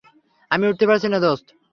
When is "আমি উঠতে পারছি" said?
0.51-1.07